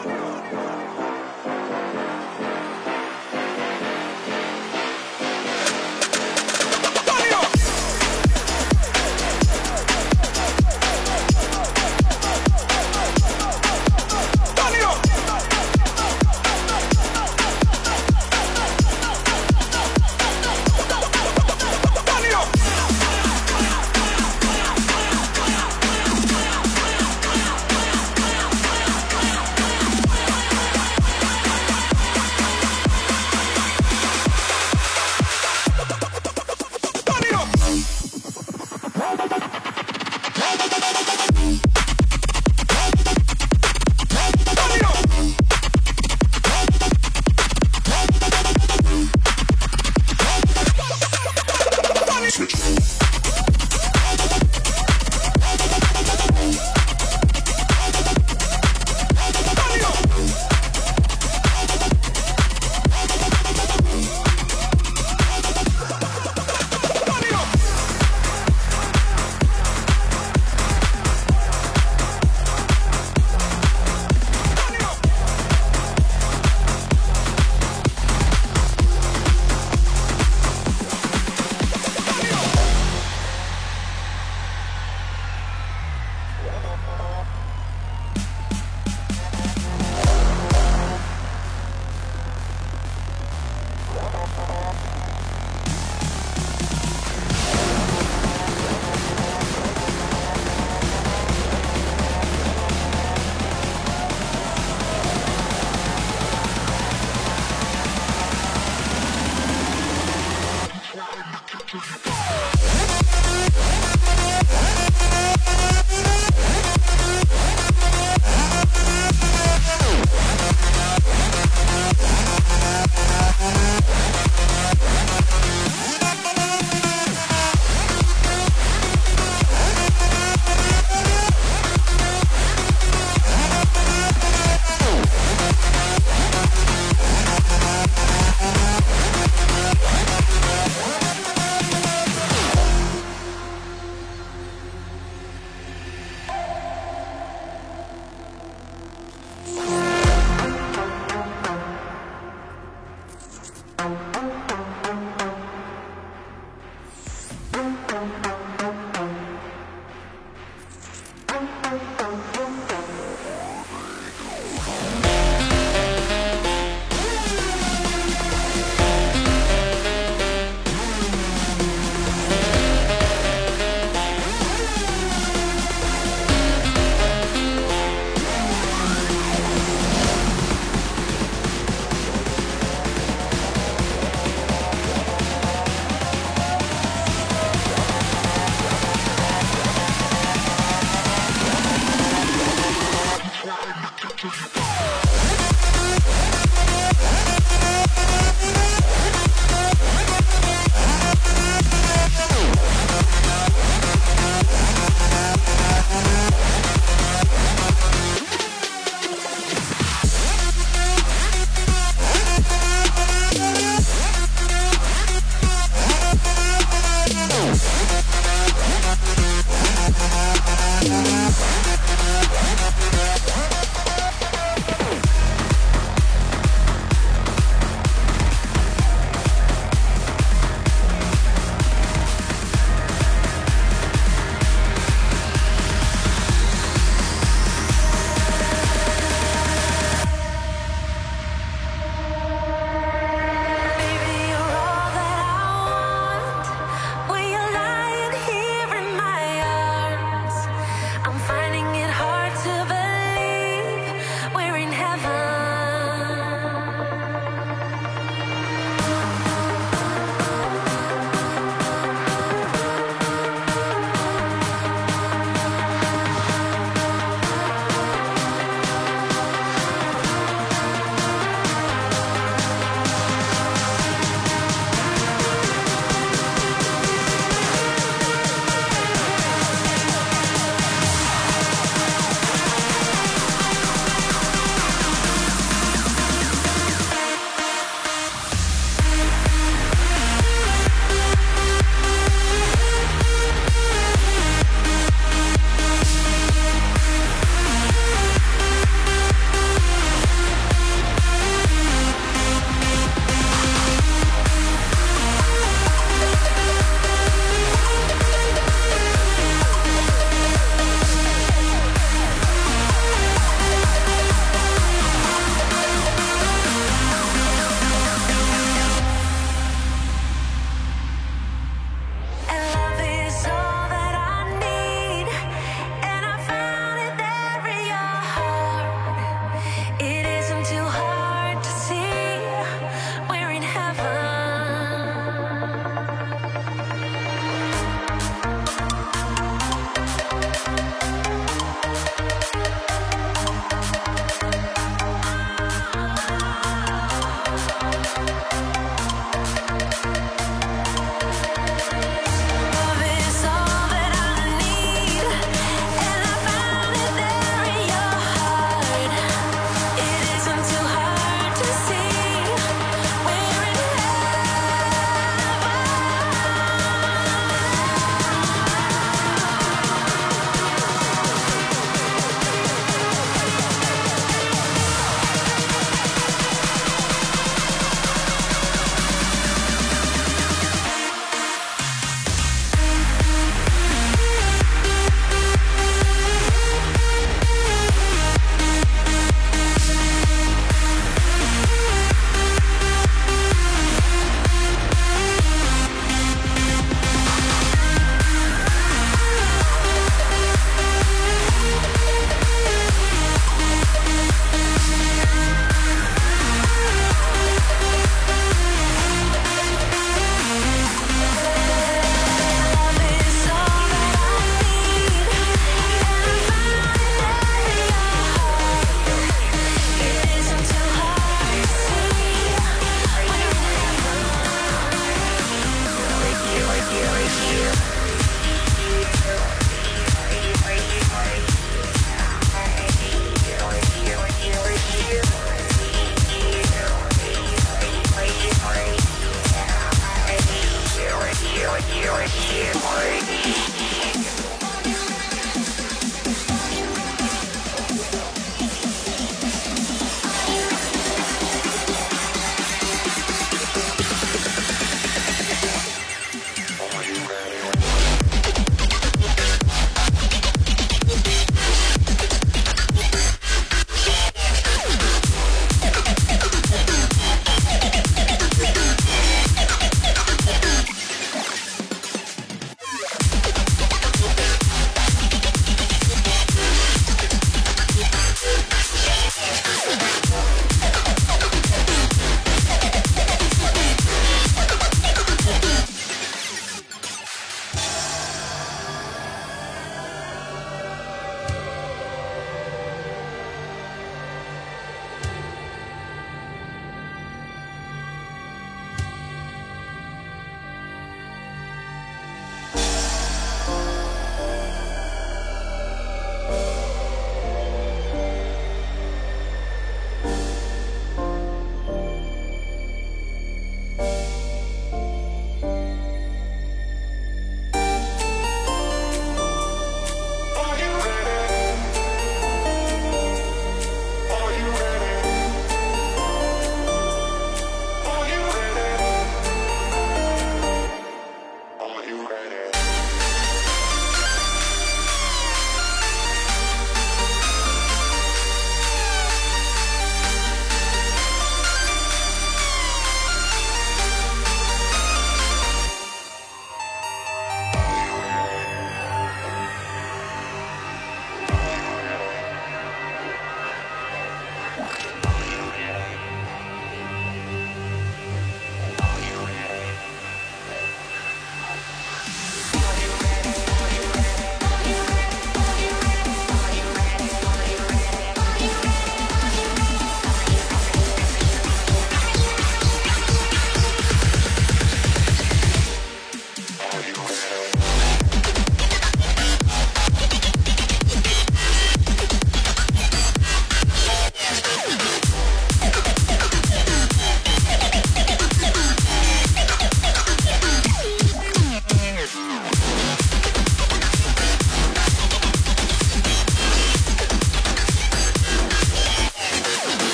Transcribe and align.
go. 0.00 0.31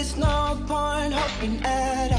it's 0.00 0.16
no 0.16 0.56
point 0.68 1.12
hoping 1.12 1.60
at 1.64 2.12
all. 2.12 2.17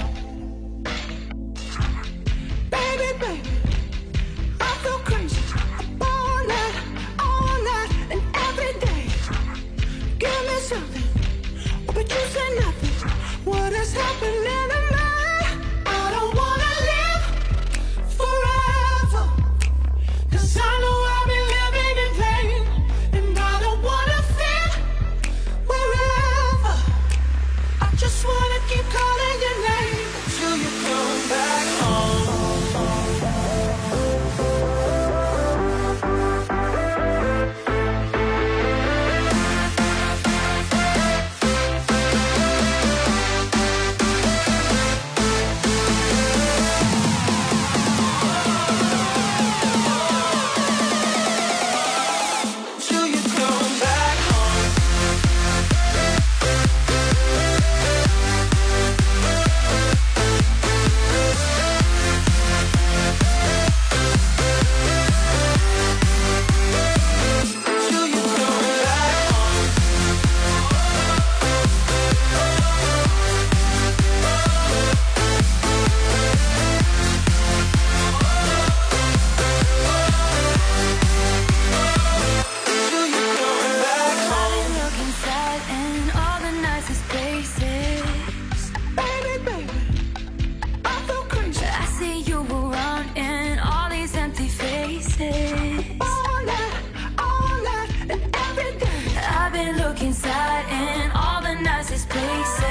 inside 100.01 100.65
and 100.69 101.11
all 101.13 101.41
the 101.41 101.55
nicest 101.61 102.07
places. 102.09 102.63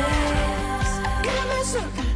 Give 1.23 2.03
me. 2.03 2.08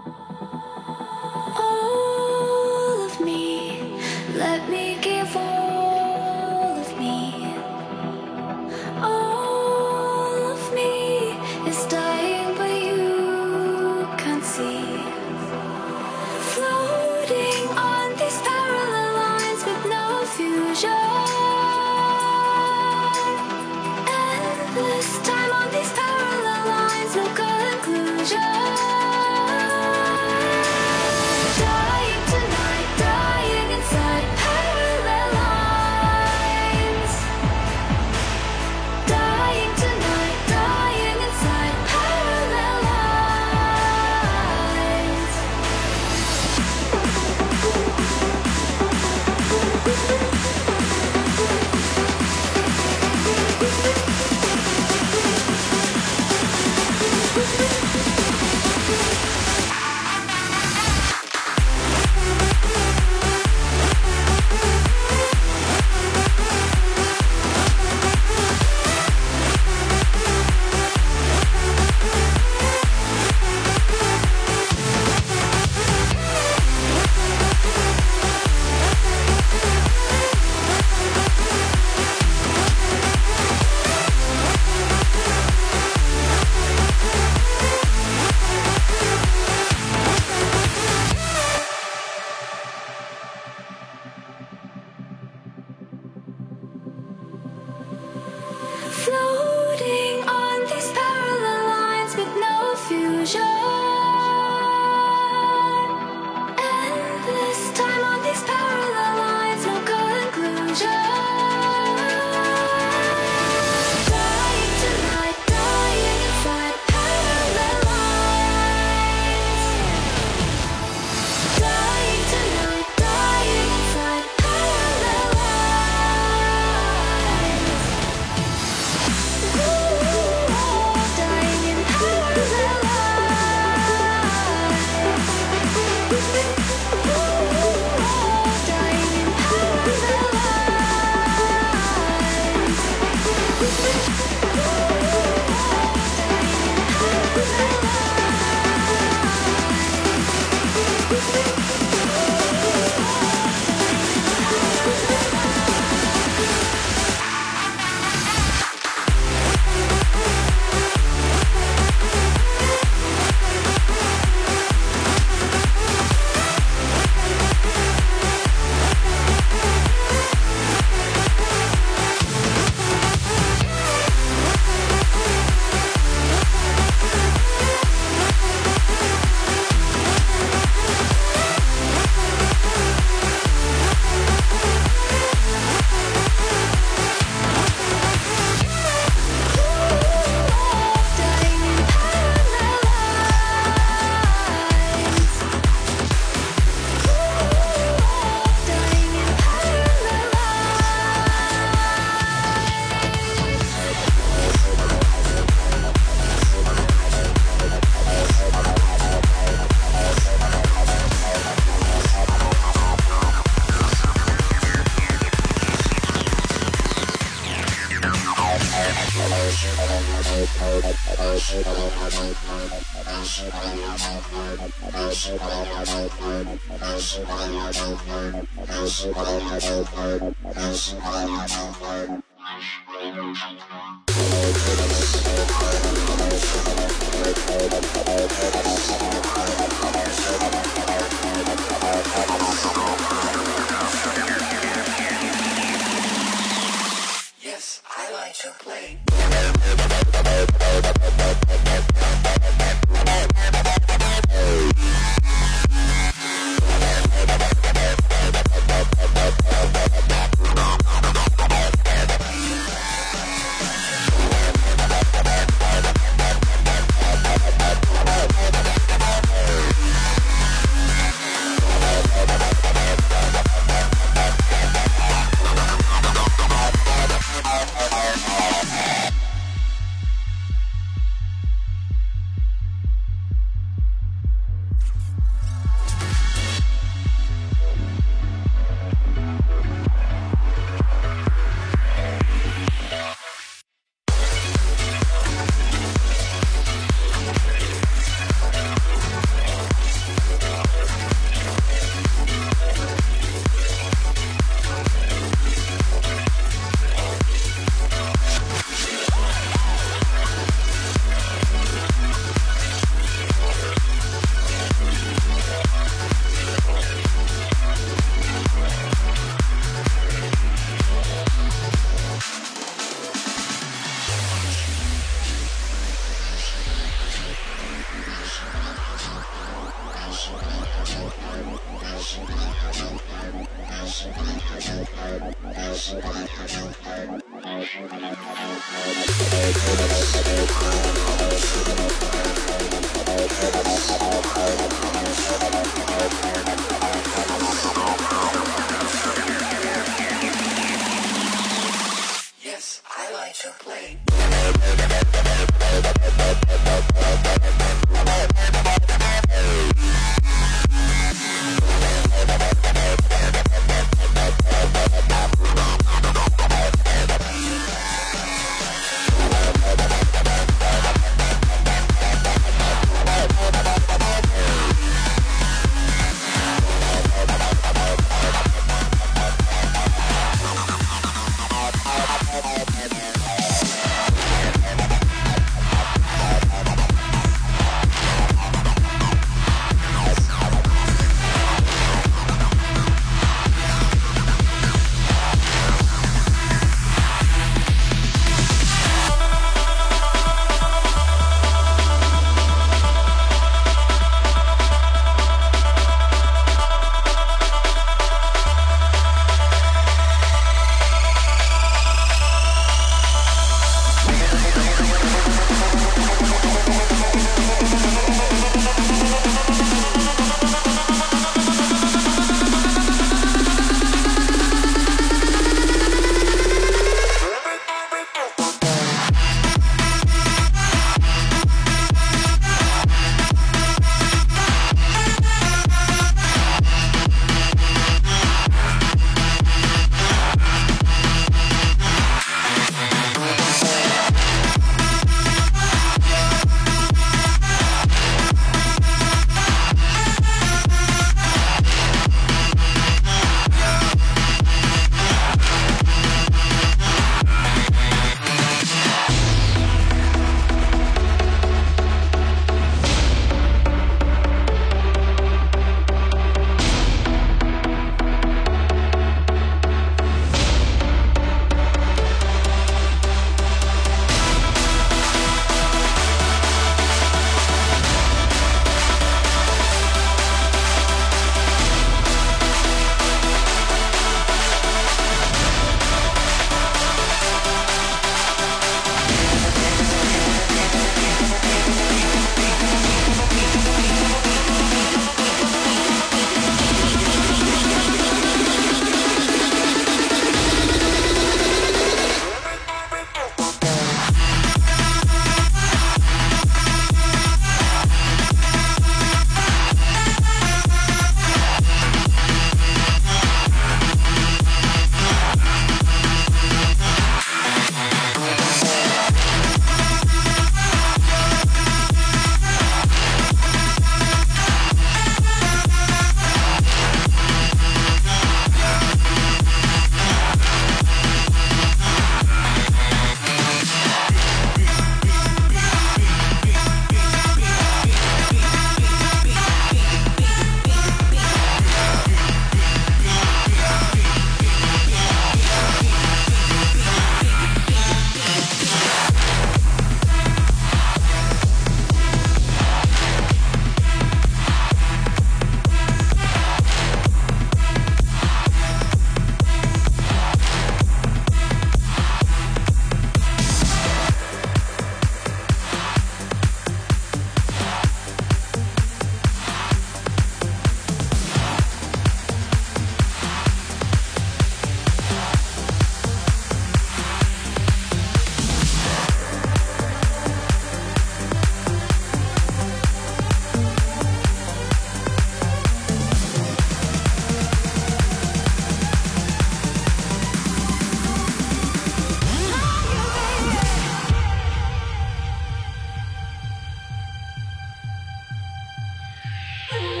Yeah. 599.71 599.97